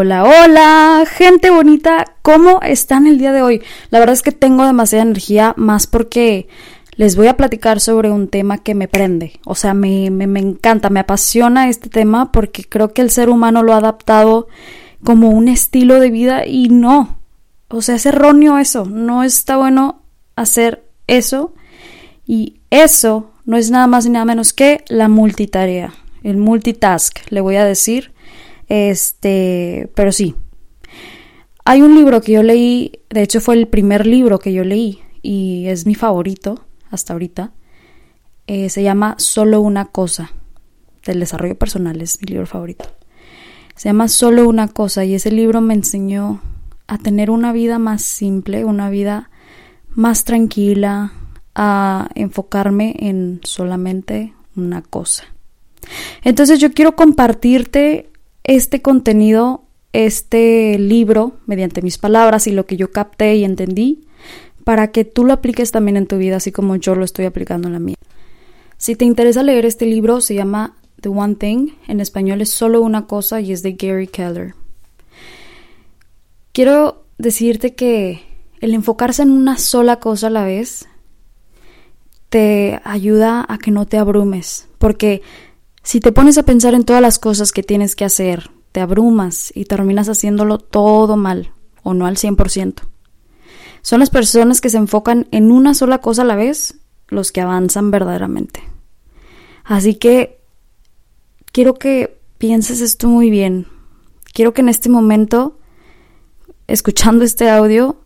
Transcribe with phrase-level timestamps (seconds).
[0.00, 3.62] Hola, hola, gente bonita, ¿cómo están el día de hoy?
[3.90, 6.46] La verdad es que tengo demasiada energía, más porque
[6.94, 10.38] les voy a platicar sobre un tema que me prende, o sea, me, me, me
[10.38, 14.46] encanta, me apasiona este tema porque creo que el ser humano lo ha adaptado
[15.02, 17.18] como un estilo de vida y no,
[17.66, 20.02] o sea, es erróneo eso, no está bueno
[20.36, 21.54] hacer eso.
[22.24, 27.40] Y eso no es nada más ni nada menos que la multitarea, el multitask, le
[27.40, 28.12] voy a decir
[28.68, 30.34] este, pero sí.
[31.64, 35.00] Hay un libro que yo leí, de hecho fue el primer libro que yo leí
[35.22, 37.52] y es mi favorito hasta ahorita.
[38.46, 40.32] Eh, se llama Solo una cosa,
[41.04, 42.86] del desarrollo personal, es mi libro favorito.
[43.76, 46.40] Se llama Solo una cosa y ese libro me enseñó
[46.86, 49.30] a tener una vida más simple, una vida
[49.90, 51.12] más tranquila,
[51.54, 55.24] a enfocarme en solamente una cosa.
[56.22, 58.07] Entonces yo quiero compartirte
[58.48, 64.06] este contenido, este libro, mediante mis palabras y lo que yo capté y entendí,
[64.64, 67.68] para que tú lo apliques también en tu vida, así como yo lo estoy aplicando
[67.68, 67.96] en la mía.
[68.78, 72.80] Si te interesa leer este libro, se llama The One Thing, en español es solo
[72.80, 74.54] una cosa y es de Gary Keller.
[76.52, 78.22] Quiero decirte que
[78.60, 80.88] el enfocarse en una sola cosa a la vez
[82.30, 85.20] te ayuda a que no te abrumes, porque
[85.88, 89.50] si te pones a pensar en todas las cosas que tienes que hacer, te abrumas
[89.54, 92.82] y terminas haciéndolo todo mal o no al 100%.
[93.80, 96.78] Son las personas que se enfocan en una sola cosa a la vez
[97.08, 98.60] los que avanzan verdaderamente.
[99.64, 100.42] Así que
[101.52, 103.66] quiero que pienses esto muy bien.
[104.34, 105.58] Quiero que en este momento,
[106.66, 108.02] escuchando este audio,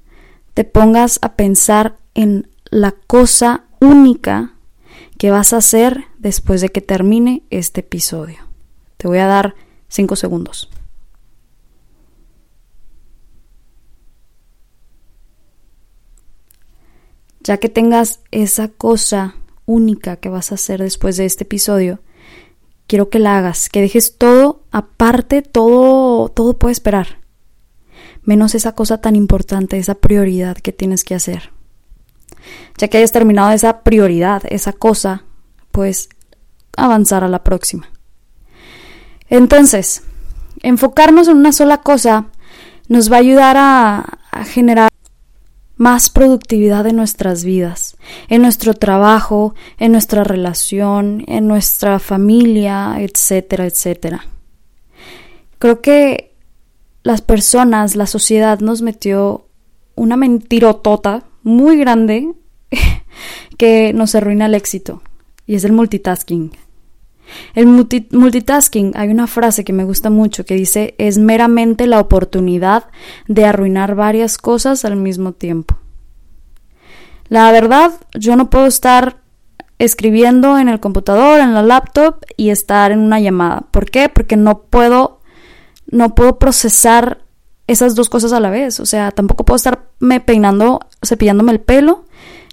[0.55, 4.52] te pongas a pensar en la cosa única
[5.19, 8.39] que vas a hacer después de que termine este episodio.
[8.97, 9.55] Te voy a dar
[9.89, 10.71] cinco segundos.
[17.41, 19.35] Ya que tengas esa cosa
[19.67, 22.01] única que vas a hacer después de este episodio,
[22.87, 27.21] quiero que la hagas, que dejes todo aparte, todo, todo puede esperar,
[28.23, 31.52] menos esa cosa tan importante, esa prioridad que tienes que hacer.
[32.79, 35.25] Ya que hayas terminado esa prioridad, esa cosa,
[35.71, 36.09] pues
[36.77, 37.89] avanzar a la próxima.
[39.29, 40.03] Entonces,
[40.63, 42.27] enfocarnos en una sola cosa
[42.89, 44.91] nos va a ayudar a, generar
[45.77, 47.97] más productividad en nuestras vidas,
[48.29, 54.27] en nuestro trabajo, en nuestra relación, en nuestra familia, etcétera, etcétera.
[55.59, 56.35] Creo que
[57.03, 59.47] las personas, la sociedad nos metió
[59.95, 62.33] una mentirotota muy grande
[63.59, 65.03] que nos arruina el éxito
[65.47, 66.53] y es el multitasking.
[67.55, 72.89] El multitasking, hay una frase que me gusta mucho que dice es meramente la oportunidad
[73.27, 75.77] de arruinar varias cosas al mismo tiempo.
[77.29, 79.23] La verdad, yo no puedo estar
[79.79, 83.65] escribiendo en el computador, en la laptop y estar en una llamada.
[83.71, 84.09] ¿Por qué?
[84.09, 85.21] Porque no puedo
[85.91, 87.23] no puedo procesar
[87.67, 88.81] esas dos cosas a la vez.
[88.81, 89.57] O sea, tampoco puedo
[90.03, 92.05] estarme peinando, cepillándome el pelo,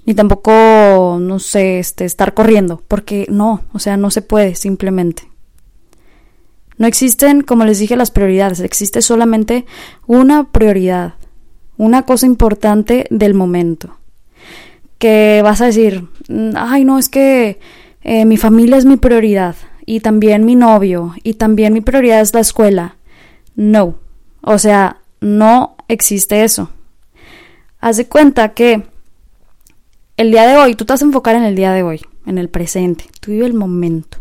[0.06, 5.24] ni tampoco, no sé, este, estar corriendo, porque no, o sea, no se puede simplemente.
[6.78, 9.66] No existen, como les dije, las prioridades, existe solamente
[10.08, 11.16] una prioridad,
[11.78, 13.98] una cosa importante del momento.
[15.00, 16.08] Que vas a decir,
[16.56, 17.60] ay, no, es que
[18.04, 19.56] eh, mi familia es mi prioridad,
[19.86, 22.96] y también mi novio, y también mi prioridad es la escuela.
[23.56, 23.96] No,
[24.42, 26.70] o sea, no existe eso.
[27.80, 28.84] Haz de cuenta que
[30.18, 32.38] el día de hoy, tú te vas a enfocar en el día de hoy, en
[32.38, 34.18] el presente, tú vive el momento.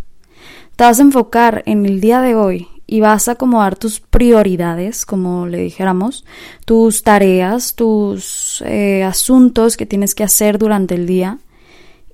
[0.76, 5.05] Te vas a enfocar en el día de hoy y vas a acomodar tus prioridades,
[5.05, 6.25] como le dijéramos,
[6.64, 11.38] tus tareas, tus eh, asuntos que tienes que hacer durante el día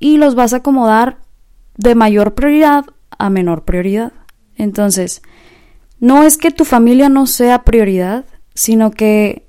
[0.01, 1.19] y los vas a acomodar
[1.77, 2.87] de mayor prioridad
[3.19, 4.13] a menor prioridad.
[4.57, 5.21] Entonces,
[6.01, 8.25] no es que tu familia no sea prioridad,
[8.55, 9.44] sino que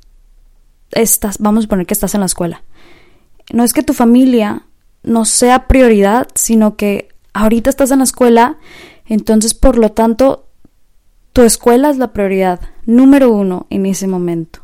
[0.92, 2.64] estás, vamos a poner que estás en la escuela.
[3.54, 4.64] no es que tu familia
[5.04, 8.58] no sea prioridad, sino que ahorita estás en la escuela,
[9.06, 10.48] entonces por lo tanto
[11.34, 14.62] tu escuela es la prioridad número uno en ese momento.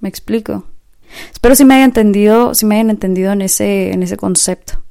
[0.00, 0.64] ¿Me explico?
[1.32, 4.82] Espero si me hayan entendido, si me hayan entendido en ese, en ese concepto.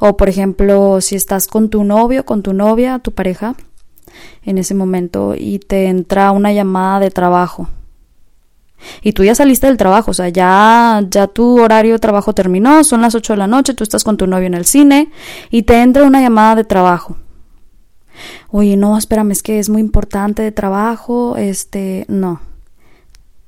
[0.00, 3.54] O por ejemplo, si estás con tu novio, con tu novia, tu pareja,
[4.42, 7.68] en ese momento y te entra una llamada de trabajo.
[9.02, 12.84] Y tú ya saliste del trabajo, o sea, ya, ya tu horario de trabajo terminó,
[12.84, 15.10] son las 8 de la noche, tú estás con tu novio en el cine
[15.50, 17.16] y te entra una llamada de trabajo.
[18.50, 22.40] Oye, no, espérame, es que es muy importante de trabajo, este, no.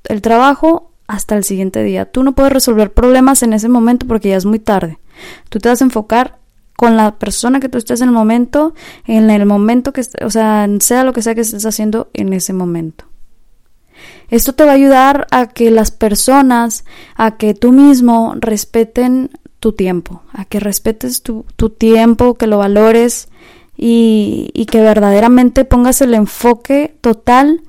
[0.05, 2.05] El trabajo hasta el siguiente día.
[2.05, 4.99] Tú no puedes resolver problemas en ese momento porque ya es muy tarde.
[5.49, 6.39] Tú te vas a enfocar
[6.77, 8.73] con la persona que tú estés en el momento,
[9.05, 12.53] en el momento que, o sea, sea lo que sea que estés haciendo en ese
[12.53, 13.10] momento.
[14.29, 19.73] Esto te va a ayudar a que las personas, a que tú mismo respeten tu
[19.73, 21.45] tiempo, a que respetes tu,
[21.77, 23.29] tiempo, que lo valores
[23.77, 27.61] y, y que verdaderamente pongas el enfoque total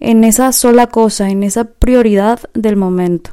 [0.00, 3.32] en esa sola cosa, en esa prioridad del momento.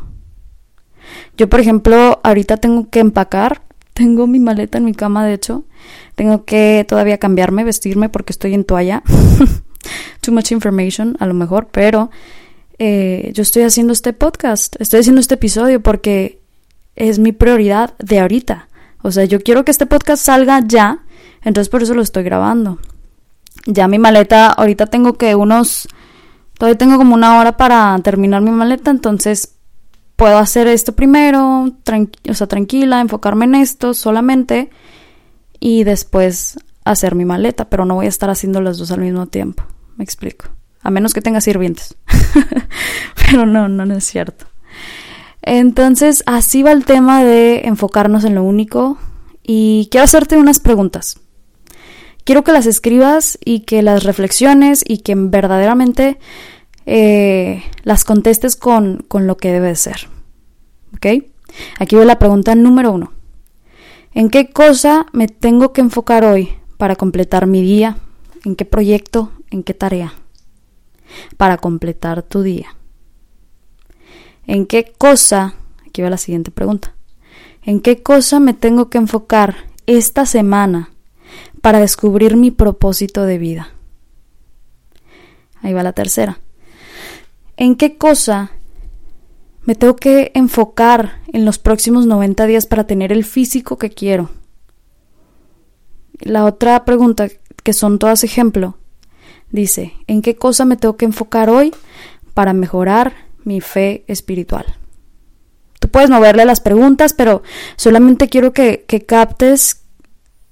[1.37, 3.61] Yo, por ejemplo, ahorita tengo que empacar
[3.97, 5.63] tengo mi maleta en mi cama, de hecho.
[6.15, 9.01] Tengo que todavía cambiarme, vestirme porque estoy en toalla.
[10.21, 12.09] Too much information, a lo mejor, pero
[12.79, 16.41] eh, yo estoy haciendo este podcast, estoy haciendo este episodio porque
[16.95, 18.67] es mi prioridad de ahorita.
[19.01, 20.99] O sea, yo quiero que este podcast salga ya,
[21.43, 22.79] entonces por eso lo estoy grabando.
[23.65, 25.87] Ya mi maleta, ahorita tengo que unos,
[26.57, 29.55] todavía tengo como una hora para terminar mi maleta, entonces
[30.15, 31.73] puedo hacer esto primero,
[32.29, 34.69] o sea, tranquila, enfocarme en esto solamente
[35.59, 36.59] y después
[36.91, 39.63] hacer mi maleta, pero no voy a estar haciendo las dos al mismo tiempo.
[39.95, 40.45] Me explico.
[40.81, 41.95] A menos que tenga sirvientes.
[43.15, 44.45] pero no, no, no es cierto.
[45.41, 48.97] Entonces, así va el tema de enfocarnos en lo único.
[49.43, 51.19] Y quiero hacerte unas preguntas.
[52.25, 56.19] Quiero que las escribas y que las reflexiones y que verdaderamente
[56.85, 60.09] eh, las contestes con, con lo que debe ser.
[60.95, 61.23] ¿Ok?
[61.79, 63.13] Aquí va la pregunta número uno.
[64.13, 67.97] ¿En qué cosa me tengo que enfocar hoy para completar mi día?
[68.45, 69.31] ¿En qué proyecto?
[69.49, 70.13] ¿En qué tarea?
[71.37, 72.75] Para completar tu día.
[74.45, 75.55] ¿En qué cosa?
[75.85, 76.93] Aquí va la siguiente pregunta.
[77.63, 80.91] ¿En qué cosa me tengo que enfocar esta semana
[81.61, 83.71] para descubrir mi propósito de vida?
[85.61, 86.39] Ahí va la tercera
[87.57, 88.51] en qué cosa
[89.63, 94.29] me tengo que enfocar en los próximos 90 días para tener el físico que quiero.
[96.19, 97.27] La otra pregunta,
[97.63, 98.77] que son todas ejemplo,
[99.51, 101.73] dice, ¿en qué cosa me tengo que enfocar hoy
[102.33, 104.65] para mejorar mi fe espiritual?
[105.79, 107.43] Tú puedes moverle las preguntas, pero
[107.75, 109.83] solamente quiero que, que captes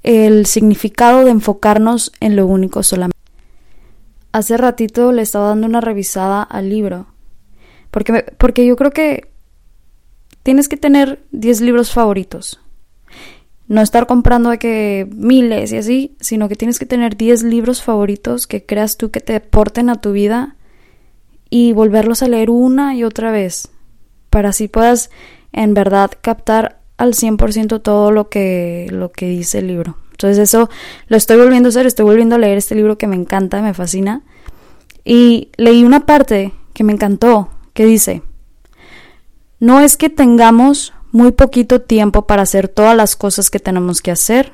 [0.03, 3.17] el significado de enfocarnos en lo único solamente.
[4.31, 7.07] Hace ratito le estaba dando una revisada al libro.
[7.89, 9.31] Porque, porque yo creo que
[10.43, 12.59] tienes que tener 10 libros favoritos.
[13.67, 17.81] No estar comprando de que miles y así, sino que tienes que tener 10 libros
[17.81, 20.55] favoritos que creas tú que te aporten a tu vida
[21.49, 23.69] y volverlos a leer una y otra vez.
[24.29, 25.09] Para así puedas
[25.51, 29.97] en verdad captar al 100% todo lo que, lo que dice el libro.
[30.11, 30.69] Entonces eso
[31.07, 33.73] lo estoy volviendo a hacer, estoy volviendo a leer este libro que me encanta, me
[33.73, 34.21] fascina.
[35.03, 38.21] Y leí una parte que me encantó, que dice,
[39.59, 44.11] no es que tengamos muy poquito tiempo para hacer todas las cosas que tenemos que
[44.11, 44.51] hacer,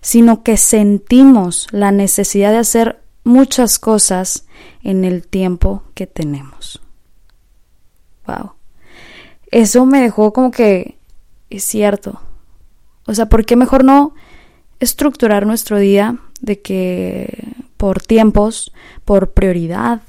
[0.00, 4.46] sino que sentimos la necesidad de hacer muchas cosas
[4.84, 6.80] en el tiempo que tenemos.
[8.24, 8.52] Wow.
[9.50, 10.96] Eso me dejó como que
[11.50, 12.20] es cierto.
[13.06, 14.14] O sea, ¿por qué mejor no
[14.78, 18.72] estructurar nuestro día de que por tiempos,
[19.04, 20.02] por prioridad,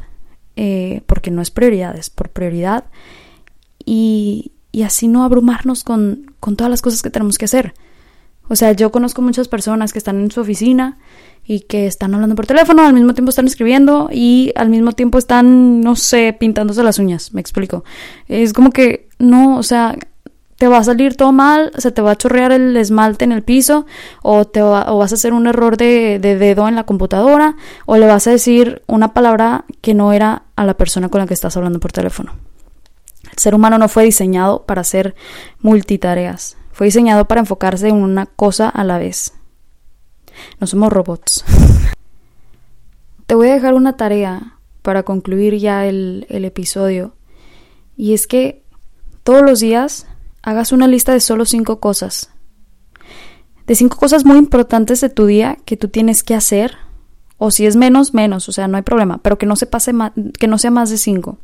[0.58, 2.84] eh, porque no es prioridad, es por prioridad,
[3.84, 7.74] y, y así no abrumarnos con, con todas las cosas que tenemos que hacer.
[8.48, 11.00] O sea, yo conozco muchas personas que están en su oficina
[11.43, 15.17] y que están hablando por teléfono, al mismo tiempo están escribiendo y al mismo tiempo
[15.17, 17.86] están, no sé, pintándose las uñas, me explico.
[18.27, 19.98] Es como que no, o sea,
[20.57, 23.41] te va a salir todo mal, se te va a chorrear el esmalte en el
[23.41, 23.88] piso,
[24.22, 27.55] o, te o vas a hacer un error de, dedo en la computadora,
[27.88, 31.25] o le vas a decir una palabra que no era a la persona con la
[31.25, 32.34] que estás hablando por teléfono.
[33.31, 35.15] El ser humano no fue diseñado para hacer
[35.62, 39.34] multitareas, fue diseñado para enfocarse en una cosa a la vez.
[40.60, 41.43] No somos robots.
[43.25, 47.15] te voy a dejar una tarea para concluir ya el, el episodio,
[47.96, 48.63] y es que
[49.24, 50.07] todos los días
[50.43, 52.29] hagas una lista de solo cinco cosas.
[53.65, 56.75] De cinco cosas muy importantes de tu día que tú tienes que hacer.
[57.38, 59.91] O si es menos, menos, o sea, no hay problema, pero que no se pase
[60.39, 61.39] que no sea más de cinco.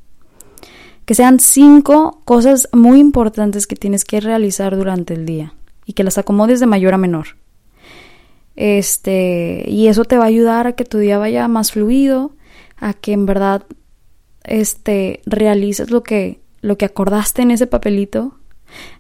[1.06, 5.54] Que sean cinco cosas muy importantes que tienes que realizar durante el día
[5.86, 7.28] y que las acomodes de mayor a menor.
[8.56, 12.32] Este, y eso te va a ayudar a que tu día vaya más fluido,
[12.78, 13.64] a que en verdad
[14.44, 18.38] este realices lo que lo que acordaste en ese papelito.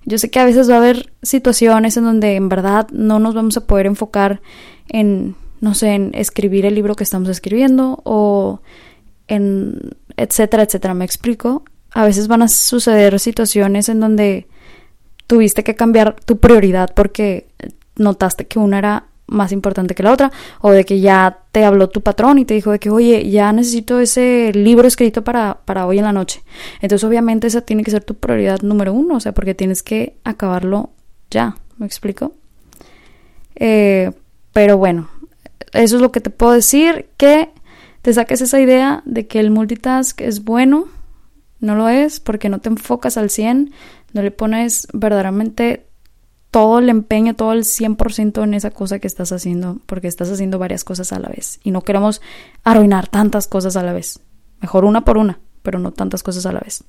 [0.05, 3.33] Yo sé que a veces va a haber situaciones en donde en verdad no nos
[3.33, 4.41] vamos a poder enfocar
[4.89, 8.59] en no sé, en escribir el libro que estamos escribiendo o
[9.27, 11.63] en etcétera, etcétera, me explico.
[11.93, 14.47] A veces van a suceder situaciones en donde
[15.27, 17.47] tuviste que cambiar tu prioridad porque
[17.95, 20.31] notaste que una era más importante que la otra,
[20.61, 23.51] o de que ya te habló tu patrón y te dijo de que, oye, ya
[23.51, 26.43] necesito ese libro escrito para, para hoy en la noche.
[26.81, 30.17] Entonces, obviamente, esa tiene que ser tu prioridad número uno, o sea, porque tienes que
[30.23, 30.91] acabarlo
[31.31, 32.33] ya, ¿me explico?
[33.55, 34.11] Eh,
[34.51, 35.09] pero bueno,
[35.71, 37.49] eso es lo que te puedo decir, que
[38.01, 40.87] te saques esa idea de que el multitask es bueno,
[41.63, 43.71] no lo es, porque no te enfocas al 100,
[44.11, 45.87] no le pones verdaderamente
[46.51, 50.59] todo el empeño, todo el 100% en esa cosa que estás haciendo, porque estás haciendo
[50.59, 51.61] varias cosas a la vez.
[51.63, 52.21] Y no queremos
[52.63, 54.19] arruinar tantas cosas a la vez.
[54.61, 56.83] Mejor una por una, pero no tantas cosas a la vez.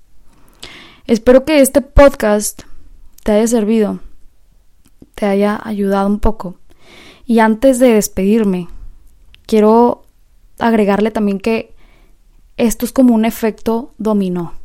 [1.06, 2.62] Espero que este podcast
[3.22, 4.00] te haya servido,
[5.14, 6.56] te haya ayudado un poco.
[7.24, 8.68] Y antes de despedirme,
[9.46, 10.02] quiero
[10.58, 11.74] agregarle también que
[12.56, 14.63] esto es como un efecto dominó.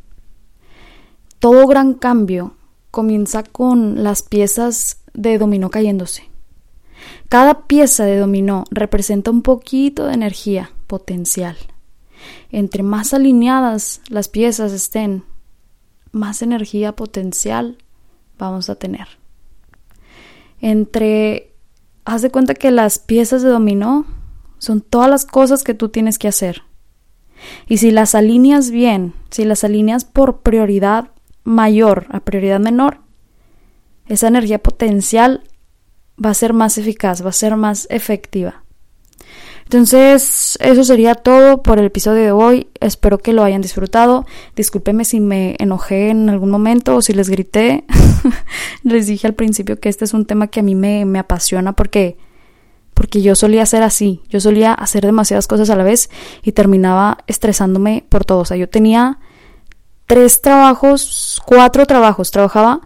[1.39, 2.55] Todo gran cambio
[2.91, 6.29] comienza con las piezas de dominó cayéndose.
[7.29, 11.55] Cada pieza de dominó representa un poquito de energía potencial.
[12.51, 15.24] Entre más alineadas las piezas estén,
[16.12, 17.77] más energía potencial
[18.38, 19.08] vamos a tener.
[20.60, 21.53] Entre,
[22.03, 24.05] haz de cuenta que las piezas de dominó
[24.58, 26.63] son todas las cosas que tú tienes que hacer.
[27.67, 31.12] Y si las alineas bien, si las alineas por prioridad
[31.50, 33.00] mayor a prioridad menor,
[34.08, 35.44] esa energía potencial
[36.24, 38.63] va a ser más eficaz, va a ser más efectiva.
[39.63, 42.70] Entonces, eso sería todo por el episodio de hoy.
[42.79, 44.25] Espero que lo hayan disfrutado.
[44.56, 47.84] Discúlpeme si me enojé en algún momento o si les grité.
[48.84, 51.74] les dije al principio que este es un tema que a mí me, me apasiona
[51.74, 52.18] porque,
[52.96, 54.22] porque yo solía ser así.
[54.29, 56.10] Yo solía hacer demasiadas cosas a la vez
[56.41, 58.39] y terminaba estresándome por todo.
[58.39, 59.20] O sea, yo tenía
[60.10, 62.32] tres trabajos, cuatro trabajos.
[62.32, 62.82] Trabajaba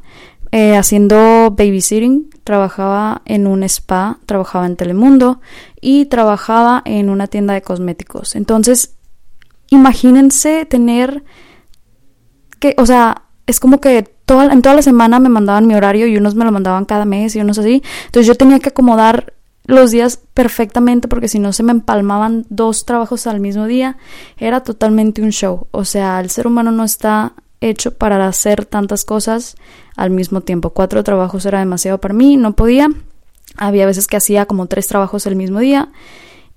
[0.51, 5.39] eh, haciendo babysitting, trabajaba en un spa, trabajaba en Telemundo
[5.79, 8.35] y trabajaba en una tienda de cosméticos.
[8.35, 8.97] Entonces,
[9.69, 11.23] imagínense tener
[12.59, 16.07] que, o sea, es como que toda, en toda la semana me mandaban mi horario
[16.07, 17.81] y unos me lo mandaban cada mes y unos así.
[18.07, 19.33] Entonces yo tenía que acomodar
[19.65, 23.97] los días perfectamente porque si no se me empalmaban dos trabajos al mismo día,
[24.37, 25.67] era totalmente un show.
[25.71, 29.55] O sea, el ser humano no está hecho para hacer tantas cosas
[29.95, 30.71] al mismo tiempo.
[30.71, 32.89] Cuatro trabajos era demasiado para mí, no podía.
[33.55, 35.89] Había veces que hacía como tres trabajos el mismo día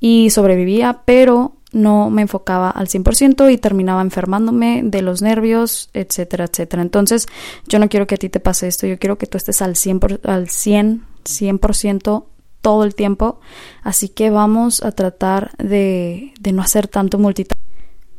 [0.00, 6.46] y sobrevivía, pero no me enfocaba al 100% y terminaba enfermándome de los nervios, etcétera,
[6.46, 6.82] etcétera.
[6.82, 7.26] Entonces,
[7.68, 9.76] yo no quiero que a ti te pase esto, yo quiero que tú estés al
[9.76, 12.24] 100, al 100, 100%
[12.66, 13.38] todo el tiempo.
[13.84, 17.64] Así que vamos a tratar de, de no hacer tanto multitasking.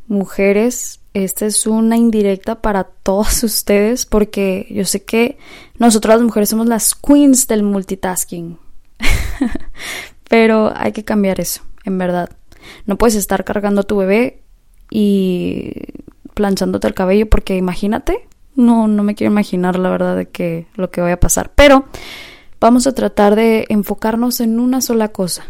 [0.08, 5.38] Mujeres, esta es una indirecta para todas ustedes porque yo sé que
[5.80, 8.58] nosotras las mujeres somos las queens del multitasking.
[10.30, 12.30] Pero hay que cambiar eso, en verdad.
[12.86, 14.44] No puedes estar cargando a tu bebé
[14.90, 15.74] y
[16.36, 20.90] planchándote el cabello porque imagínate, no, no me quiero imaginar la verdad de que lo
[20.90, 21.52] que vaya a pasar.
[21.54, 21.84] Pero
[22.60, 25.46] vamos a tratar de enfocarnos en una sola cosa,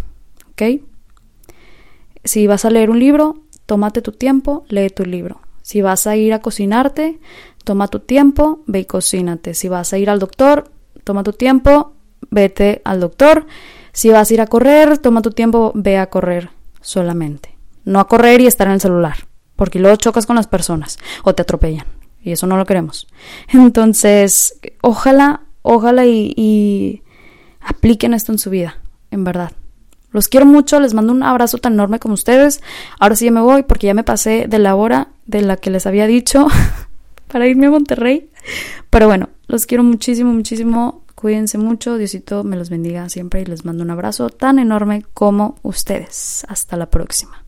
[0.51, 0.81] ¿ok?
[2.23, 5.39] Si vas a leer un libro, tómate tu tiempo, lee tu libro.
[5.61, 7.19] Si vas a ir a cocinarte,
[7.63, 9.53] toma tu tiempo, ve y cocínate.
[9.53, 10.71] Si vas a ir al doctor,
[11.03, 11.93] toma tu tiempo,
[12.29, 13.45] vete al doctor.
[13.91, 16.49] Si vas a ir a correr, toma tu tiempo, ve a correr
[16.81, 17.57] solamente.
[17.83, 21.33] No a correr y estar en el celular, porque luego chocas con las personas o
[21.33, 21.85] te atropellan.
[22.21, 23.07] Y eso no lo queremos.
[23.49, 27.01] Entonces, ojalá Ojalá y,
[27.59, 28.77] apliquen esto en su vida,
[29.11, 29.51] en verdad.
[30.11, 32.61] Los quiero mucho, les mando un abrazo tan enorme como ustedes.
[32.99, 35.69] Ahora sí ya me voy porque ya me pasé de la hora de la que
[35.69, 36.47] les había dicho
[37.27, 38.29] para irme a Monterrey.
[38.89, 41.03] Pero bueno, los quiero muchísimo, muchísimo.
[41.15, 45.57] Cuídense mucho, Diosito me los bendiga siempre y les mando un abrazo tan enorme como
[45.63, 46.45] ustedes.
[46.47, 47.43] Hasta la próxima.